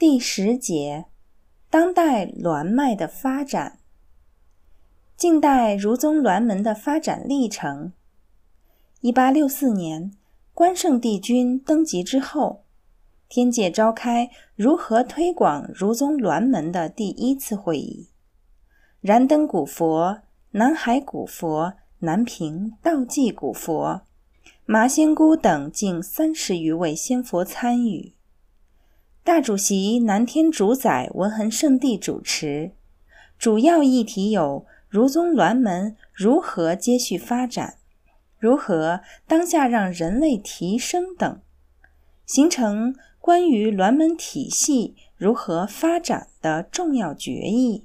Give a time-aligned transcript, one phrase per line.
[0.00, 1.04] 第十节：
[1.68, 3.80] 当代栾脉的发展。
[5.14, 7.92] 近代儒宗栾门的发展历程。
[9.02, 10.12] 一八六四年，
[10.54, 12.64] 关圣帝君登基之后，
[13.28, 18.08] 天界召开如何推广儒宗栾门的第一次会议。
[19.02, 20.22] 燃灯古佛、
[20.52, 24.00] 南海古佛、南平道济古佛、
[24.64, 28.14] 麻仙姑等近三十余位仙佛参与。
[29.22, 32.72] 大主席南天主宰文恒圣帝主持，
[33.38, 37.74] 主要议题有儒宗栾门如何接续发展。
[38.38, 41.40] 如何当下让人类提升等，
[42.24, 47.84] 形成关于栾门体系如何发展的重要决议，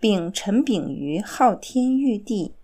[0.00, 2.54] 并呈禀于昊天玉帝。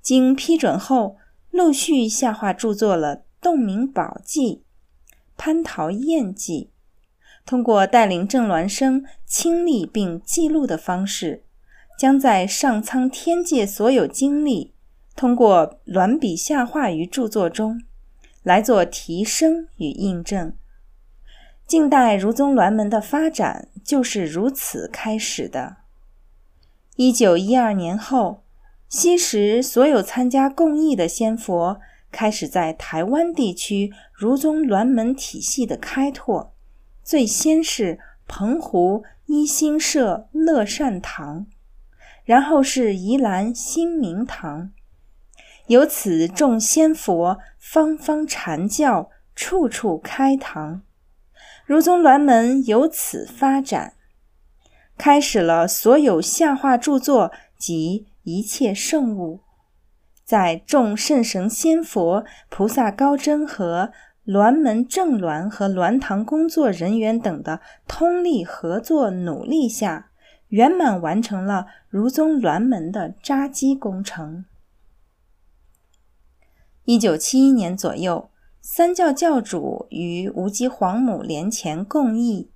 [0.00, 1.16] 经批准后，
[1.50, 4.62] 陆续下画著作了《洞明宝记》
[5.44, 6.70] 《蟠桃宴记》，
[7.46, 11.44] 通过带领正娈生亲历并记录的方式，
[11.96, 14.74] 将在上苍天界所有经历。
[15.14, 17.80] 通过鸾笔下画于著作中，
[18.42, 20.52] 来做提升与印证。
[21.66, 25.76] 近代儒宗鸾门的发展就是如此开始的。
[26.96, 28.42] 一九一二年后，
[28.88, 36.52] 西时所有参加共议的仙佛开始在台湾地区儒宗鸾门体系的开拓。
[37.06, 41.46] 最先是澎湖一心社乐善堂，
[42.24, 44.72] 然后是宜兰新明堂。
[45.68, 50.82] 由此，众仙佛方方禅教，处处开堂，
[51.64, 53.92] 如宗鸾门由此发展，
[54.98, 59.42] 开始了所有下化著作及一切圣物，
[60.24, 63.92] 在众圣神仙佛、菩萨高真和
[64.26, 70.10] 鸾门正鸾和鸾堂工作人员等的通力合作努力下，
[70.48, 74.44] 圆满完成了儒宗鸾门的扎基工程。
[76.84, 78.28] 一九七一年左右，
[78.60, 82.50] 三教教主与无极皇母联前共议，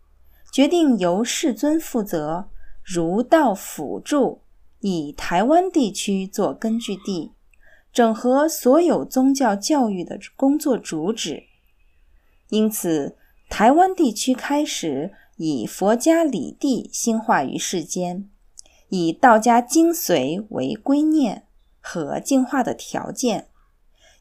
[0.52, 2.46] 决定由世尊负责，
[2.84, 4.40] 儒道辅助，
[4.80, 7.30] 以台湾地区做根据地，
[7.92, 11.44] 整合所有宗教教育的工作主旨。
[12.50, 13.16] 因此，
[13.48, 18.28] 台湾地区开始以佛家理地兴化于世间，
[18.90, 21.44] 以道家精髓为归念
[21.80, 23.46] 和净化的条件。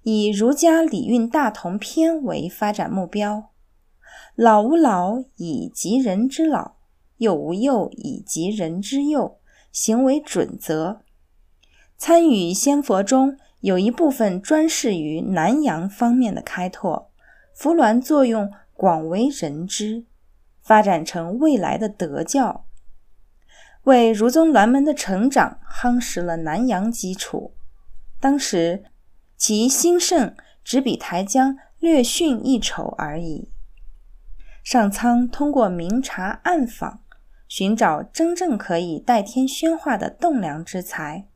[0.04, 3.50] 以儒家礼运大同篇为发展目标，
[4.34, 6.76] 老吾老以及人之老，
[7.18, 9.38] 幼吾幼以及人之幼，
[9.74, 11.02] 行为准则。
[11.98, 17.09] 参与仙佛中有一部分专事于南洋方面的开拓，
[17.60, 20.06] 扶鸾作用广为人知，
[20.62, 22.66] 发展成未来的德教，
[23.84, 27.54] 为儒宗鸾门的成长夯实了南洋基础。
[28.22, 28.86] 当时。
[29.36, 33.50] 其兴盛只比台江略逊一筹而已。
[34.66, 37.00] 上苍通过明察暗访，
[37.48, 41.30] 寻找真正可以代天宣化的栋梁之才，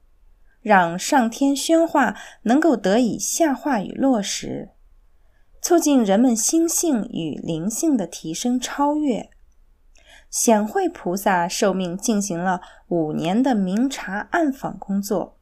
[0.62, 4.72] 让上天宣化能够得以下化与落实，
[5.64, 9.30] 促进人们心性与灵性的提升超越。
[10.30, 12.60] 显慧菩萨受命进行了
[12.90, 15.38] 五年的明察暗访工作，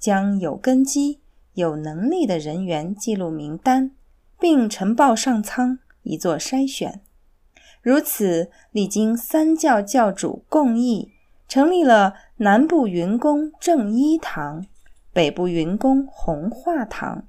[0.00, 1.20] 将有根基。
[1.52, 3.92] 有能力的人员记录名单，
[4.38, 7.00] 并呈报上苍，以作筛选。
[7.80, 11.12] 如此，历经三教教主共议，
[11.48, 14.66] 成立了南部云宫正一堂，
[15.14, 17.24] 北部云宫弘化堂。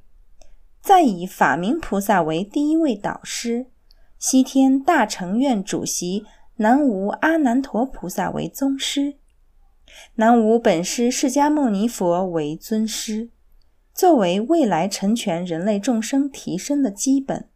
[0.87, 3.65] 再以法明菩萨为第一位导师，
[4.17, 6.25] 西天大乘院主席
[6.55, 9.17] 南无阿难陀菩萨为宗师，
[10.15, 13.31] 南无本师释迦牟尼佛为尊师。
[13.93, 17.49] 作为未来成全人类众生提升的基本。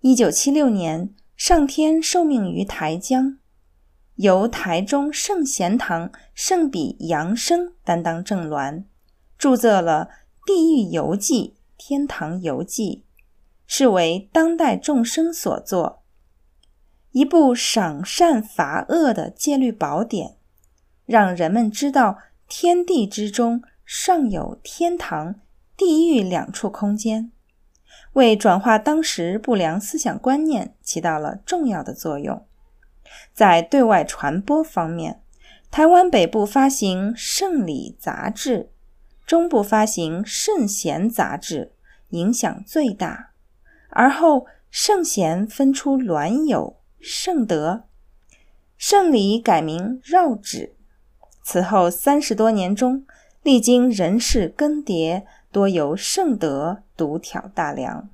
[0.00, 3.36] 一九七六年，上天受命于台江，
[4.14, 8.84] 由台中圣贤堂圣比杨生担当正鸾，
[9.36, 10.08] 注册了
[10.44, 13.04] 《地狱游记》《天堂游记》，
[13.66, 16.02] 是为当代众生所作，
[17.12, 20.36] 一部赏善罚恶的戒律宝典，
[21.06, 22.18] 让人们知道
[22.48, 23.62] 天地之中。
[23.84, 25.34] 尚有天堂、
[25.76, 27.30] 地狱两处空间，
[28.14, 32.46] 为转化当时不良思想观念起到了重要的作用。
[33.34, 35.20] 在对外传播方面，
[35.70, 38.70] 台湾北部发行《圣礼》杂志，
[39.26, 41.72] 中部发行《圣贤》杂志，
[42.10, 43.30] 影响最大。
[43.90, 47.84] 而后圣贤分出鸾友、圣德，
[48.76, 50.74] 圣礼改名绕指。
[51.42, 53.04] 此后三十多年中，
[53.42, 58.08] 历经人事更迭，多由圣德独挑大梁。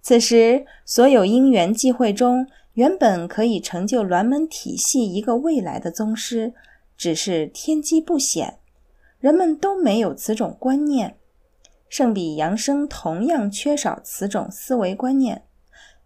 [0.00, 6.54] 此时，所有因缘际会中，原本可以成就鸾门体系一个未来的宗师，
[6.96, 8.58] 只是天机不显，
[9.20, 11.16] 人们都没有此种观念。
[11.88, 15.44] 圣比扬生同样缺少此种思维观念，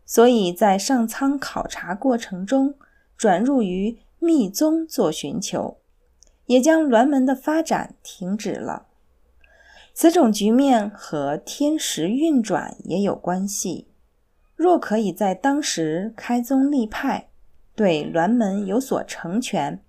[0.06, 2.74] 所以在上苍考察过程中，
[3.16, 5.78] 转入于密宗做寻求，
[6.46, 8.86] 也将鸾门的发展停止了。
[9.92, 13.88] 此种局面和天时运转也有关系。
[14.54, 17.28] 若可以在当时开宗立派，
[17.74, 19.82] 对鸾门有所成全，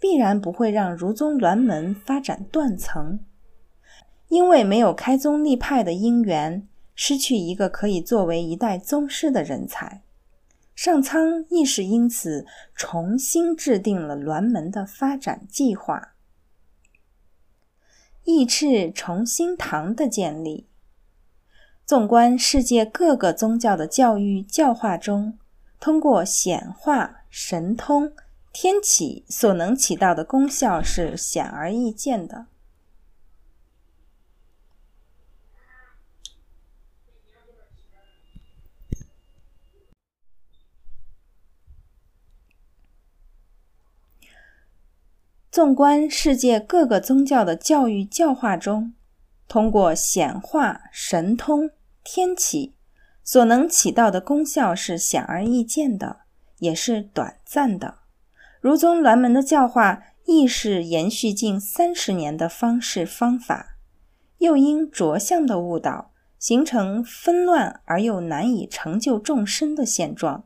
[0.00, 3.20] 必然不会让儒宗鸾门发展断层。
[4.28, 10.02] 因为没有开宗立派的因缘，失去一个可以作为一代宗师的人才，
[10.74, 16.14] 上苍亦是因此重新制定了鸾门的发展计划。
[18.24, 20.68] 义赤重兴堂的建立，
[21.84, 25.36] 纵观世界各个宗教的教育教化中，
[25.80, 28.12] 通过显化、神通、
[28.62, 32.44] 天启所能起到的功效是显而易见的。
[45.50, 48.92] 纵观世界各个宗教的教育教化中，
[49.48, 51.70] 通过显化、神通、
[52.04, 52.74] 天启
[53.24, 56.20] 所能起到的功效是显而易见的，
[56.58, 58.00] 也是短暂的。
[58.60, 63.78] 如宗鸾门的教化亦是延续近三十年的方式方法，
[64.38, 70.44] 又因着相的误导，形成纷乱而又难以成就众生的现状。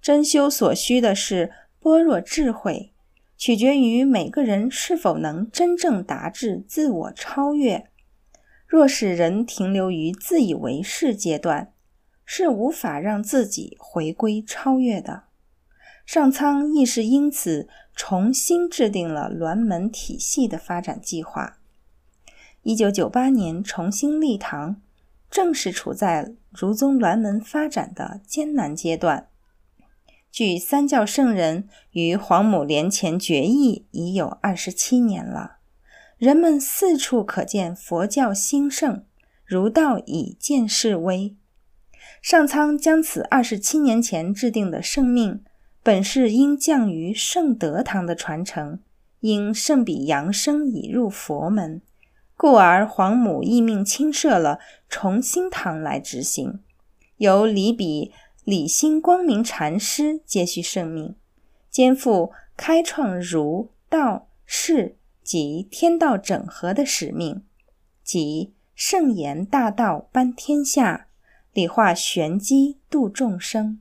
[0.00, 2.90] 真修所需的是般若智慧。
[3.36, 7.88] 取决于每个人是否能真正达至自我超越。
[8.68, 11.72] 若使人停留于自以为是阶段，
[12.24, 15.24] 是无法让自己回归超越的。
[16.04, 21.58] 上苍亦是因此重新制定了鸾门体系的发展计划。
[22.62, 24.80] 一九九八年重新立堂，
[25.30, 29.28] 正是处在儒宗鸾门发展的艰难阶段。
[30.30, 35.58] 距三教圣人与皇母莲前决议已有二十七年了，
[36.16, 39.04] 人们四处可见佛教兴盛，
[39.44, 41.36] 儒道已见式微。
[42.22, 45.42] 上苍将此二十七年前制定的圣命，
[45.82, 48.80] 本是应降于圣德堂的传承，
[49.20, 51.82] 因圣比扬升已入佛门，
[52.36, 54.58] 故而皇母亦命亲设了
[54.88, 56.60] 重兴堂来执行，
[57.16, 58.12] 由李比。
[58.44, 61.14] 李心光明禅师接续圣命，
[61.70, 67.44] 肩负开创儒道释及天道整合的使命，
[68.02, 71.06] 即圣言大道颁天下，
[71.52, 73.80] 理化玄机度众生。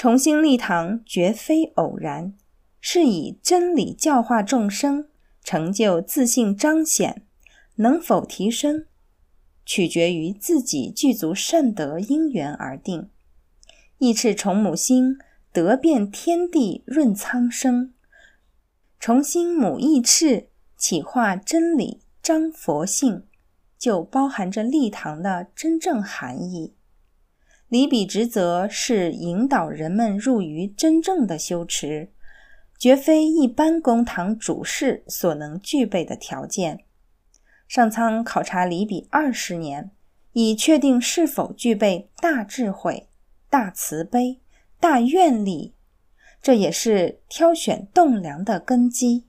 [0.00, 2.32] 重新立堂绝非偶然，
[2.80, 5.08] 是以真理教化众生，
[5.44, 7.26] 成就自信彰显。
[7.74, 8.86] 能否提升，
[9.66, 13.10] 取决于自己具足善德因缘而定。
[13.98, 15.18] 义赤崇母心，
[15.52, 17.92] 得遍天地润苍生。
[18.98, 23.24] 重新母义赤，启化真理彰佛性，
[23.78, 26.72] 就包含着立堂的真正含义。
[27.70, 32.10] 礼比职责是引导人们入于真正的修持，
[32.76, 36.80] 绝非一般公堂主事所能具备的条件。
[37.68, 39.92] 上苍考察礼比二十年，
[40.32, 43.06] 以确定是否具备大智慧。
[43.48, 44.40] 大慈悲、
[44.80, 45.74] 大愿力，
[46.42, 49.26] 这也是挑选栋梁的根基。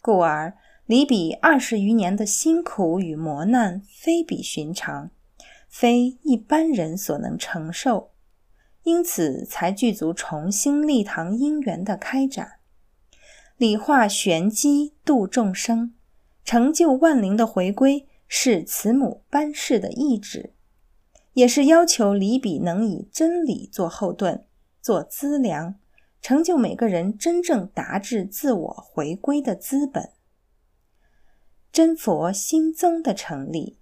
[0.00, 5.10] 故而，李比二十余年的辛苦与磨难，非比寻常，
[5.76, 8.12] 非一般人所能承受。
[8.84, 12.60] 因此，才具足重新立堂因缘的开展，
[13.56, 15.92] 理化玄机，度众生，
[16.44, 20.52] 成就万灵的回归，是慈母颁示的意志。
[21.32, 24.46] 也是要求李比能以真理做后盾、
[24.80, 25.74] 做资粮，
[26.22, 30.12] 成就每个人真正达至自我回归的资本。
[31.72, 33.76] 真佛新宗的成立，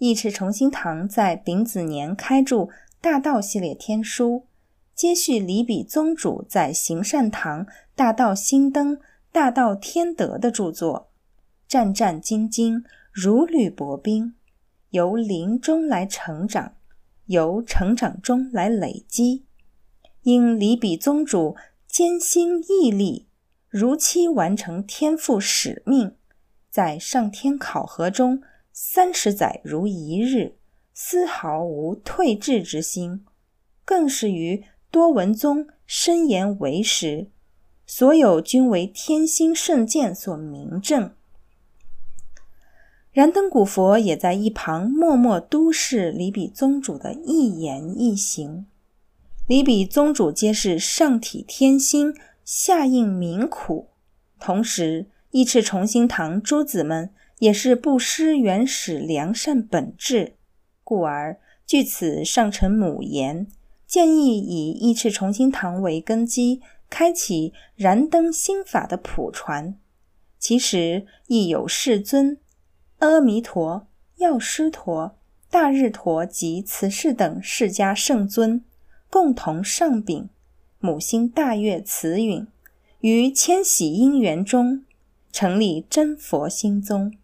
[0.00, 2.56] 义持重兴堂在丙子年开著
[3.02, 4.46] 《大道》系列天书，
[4.94, 8.96] 接续李比宗主在行善堂《大道心灯》
[9.30, 11.10] 《大道天德》的著作，
[11.68, 14.32] 战战兢兢，如履薄冰。
[14.88, 16.72] 由临中来成长，
[17.26, 19.44] 由成长中来累积，
[20.22, 23.26] 因李比宗主艰辛毅力，
[23.68, 26.16] 如期完成天赋使命，
[26.70, 30.54] 在上天考核中三十载如一日，
[30.94, 33.24] 丝毫无退志之心，
[33.84, 37.28] 更是于多闻宗深言为实，
[37.86, 41.12] 所有均为天心圣鉴所明证。
[43.12, 48.66] 燃灯古佛也在一旁默默督视李比宗主的一言一行。
[49.48, 53.88] 李比宗主皆是上体天心，下应民苦，
[54.38, 57.10] 同时义赤重兴堂诸子们
[57.40, 60.34] 也是不失原始良善本质，
[60.84, 63.46] 故而据此上承母言，
[63.86, 69.74] 建议以义赤重新堂为根基，开启燃灯心法的普传。
[70.38, 72.36] 其实亦有世尊。
[72.98, 73.86] 阿弥陀、
[74.18, 75.16] 药师陀、
[75.50, 78.62] 大日陀及慈氏等世家圣尊
[79.08, 80.28] 共同上禀
[80.78, 82.46] 母心大悦慈允，
[83.00, 84.84] 于千禧因缘中
[85.32, 87.14] 成立真佛心宗。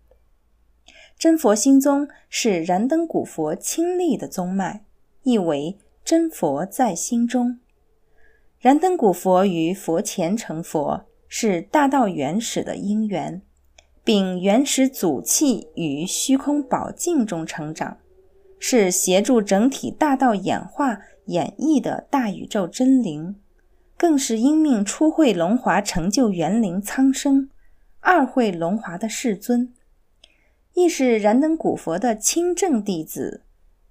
[1.18, 4.84] 真佛心宗是燃灯古佛亲历的宗脉，
[5.22, 7.58] 意为真佛在心中。
[8.58, 13.42] 燃灯古佛于佛前成佛，是大道原始的因缘。
[14.04, 17.98] 并原始祖气于虚空宝镜中成长，
[18.60, 23.34] 是协助整体大道演化演绎的大宇宙真灵，
[23.96, 27.50] 更是因命初会龙华成就元灵苍生，
[27.98, 29.74] 二会龙华的世尊，
[30.76, 33.40] 亦是燃灯古佛的亲正弟子，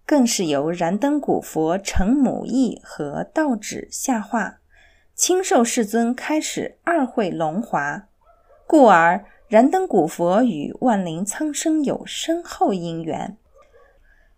[0.05, 4.59] 更是由燃灯古佛成母意和道旨下化，
[5.15, 8.07] 亲受世尊开始二会龙华，
[8.67, 9.25] 故而。
[9.47, 13.37] 燃灯古佛与万灵苍生有深厚因缘，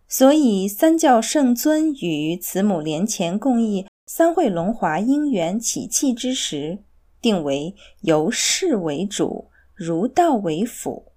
[0.06, 6.80] 所以三教圣尊与慈母莲前共议三会龙华因缘起气之时，
[7.22, 11.14] 定为由事为主，如道为辅，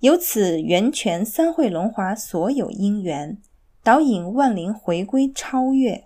[0.00, 3.36] 由此源泉三会龙华所有因缘，
[3.82, 6.04] 导引万灵回归超越。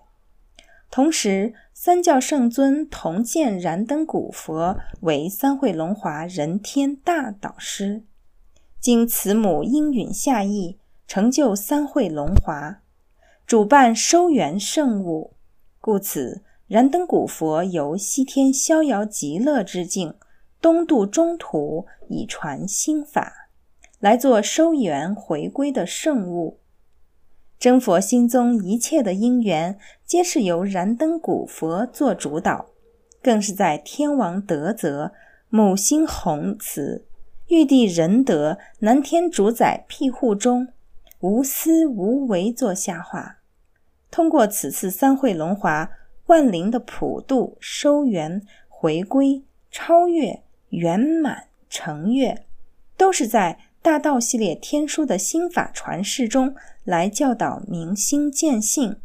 [0.91, 8.03] 同时，三教圣尊同见燃灯古佛为三会龙华人天大导师，
[8.81, 12.81] 经慈母应允下意，成就三会龙华，
[13.47, 15.31] 主办收缘圣物，
[15.79, 20.15] 故此燃灯古佛由西天逍遥极乐之境，
[20.59, 23.44] 东渡中土以传心法，
[23.99, 26.59] 来做收元回归的圣物。
[27.57, 32.67] 真佛心中一切的因缘，皆是由燃灯古佛做主导，
[33.23, 35.13] 更是在天王德泽、
[35.49, 37.05] 母心宏慈、
[37.47, 40.67] 玉帝仁德、南天主宰庇护中，
[41.21, 43.37] 无私无为做下化。
[44.11, 45.89] 通过此次三会龙华，
[46.27, 52.45] 万灵的普度、收圆、回归、超越、圆满、成悦，
[52.97, 53.59] 都是在。
[53.85, 58.99] 大道系列天书的心法传世中，来教导明心见性，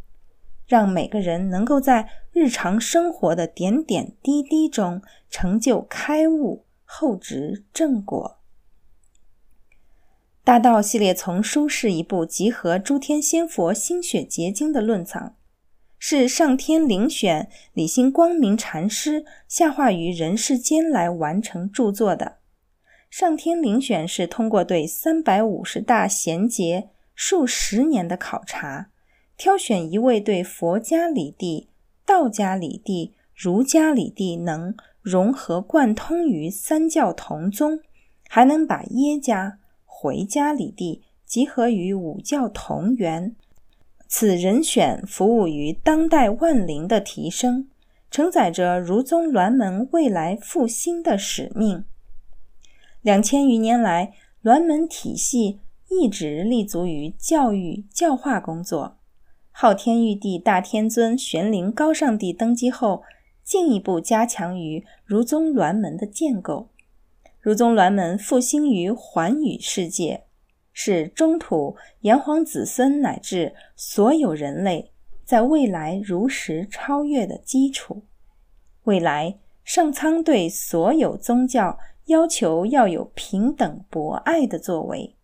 [0.66, 8.38] 让每个人能够在日常生活的点点滴滴中成就开悟，厚植正果。
[10.42, 15.36] 大道系列丛书是一部集合诸天仙佛心血结晶的论藏，
[15.98, 22.39] 是上天遴选理心光明禅师下化于人世间来完成著作的。
[23.10, 28.90] 上天遴选是通过对三百五十大贤杰数十年的考察，
[29.36, 31.68] 挑选一位对佛家理地、
[32.06, 37.80] 道家理地、儒家理地能融合贯通于三教同宗，
[38.28, 43.34] 还能把耶家、回家理地集合于五教同源。
[44.06, 47.68] 此人选服务于当代万灵的提升，
[48.08, 51.84] 承载着儒宗鸾门未来复兴的使命。
[53.02, 58.98] 两千余年来，鸾门体系一直立足于教育教化工作。
[59.50, 63.02] 昊天玉帝大天尊玄灵高上帝登基后，
[63.42, 66.68] 进一步加强于儒宗鸾门的建构。
[67.40, 70.24] 儒宗鸾门复兴于寰宇世界，
[70.74, 74.92] 是中土炎黄子孙乃至所有人类
[75.24, 78.04] 在未来如实超越的基础。
[78.84, 81.78] 未来上苍对所有宗教。
[82.10, 85.14] 要求要有平等博爱的作为，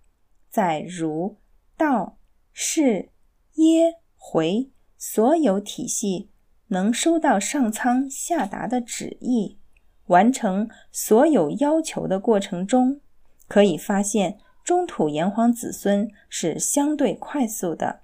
[0.48, 1.36] 在儒、
[1.76, 2.16] 道、
[2.52, 3.08] 释、
[3.54, 6.30] 耶、回所有体系
[6.68, 9.58] 能收到上苍下达的旨意，
[10.06, 13.00] 完成所有要求的过程中，
[13.48, 18.02] 可以发现中土炎黄子孙是相对快速的，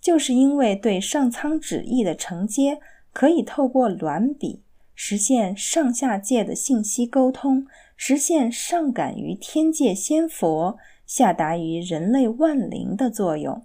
[0.00, 2.78] 就是因为对上苍旨意的承接
[3.12, 4.62] 可以透过鸾笔
[4.94, 7.66] 实现上下界的信息沟通，
[8.04, 13.64] 实现上感于天界仙佛，下达于人类万灵的作用，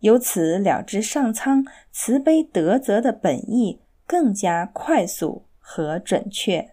[0.00, 6.72] 由此了知上苍慈悲德泽的本意更加快速和准确。